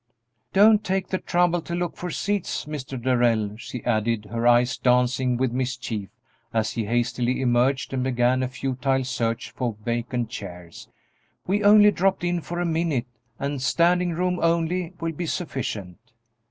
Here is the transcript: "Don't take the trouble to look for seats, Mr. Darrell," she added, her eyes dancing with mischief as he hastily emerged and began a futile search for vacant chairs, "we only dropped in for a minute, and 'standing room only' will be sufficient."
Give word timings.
"Don't 0.51 0.83
take 0.83 1.09
the 1.09 1.19
trouble 1.19 1.61
to 1.61 1.75
look 1.75 1.95
for 1.95 2.09
seats, 2.09 2.65
Mr. 2.65 2.99
Darrell," 2.99 3.55
she 3.57 3.83
added, 3.85 4.29
her 4.31 4.47
eyes 4.47 4.75
dancing 4.75 5.37
with 5.37 5.51
mischief 5.51 6.09
as 6.51 6.71
he 6.71 6.85
hastily 6.85 7.39
emerged 7.39 7.93
and 7.93 8.03
began 8.03 8.41
a 8.41 8.47
futile 8.47 9.03
search 9.03 9.51
for 9.51 9.77
vacant 9.85 10.31
chairs, 10.31 10.87
"we 11.45 11.63
only 11.63 11.91
dropped 11.91 12.23
in 12.23 12.41
for 12.41 12.59
a 12.59 12.65
minute, 12.65 13.05
and 13.37 13.61
'standing 13.61 14.13
room 14.13 14.39
only' 14.41 14.91
will 14.99 15.11
be 15.11 15.27
sufficient." 15.27 15.99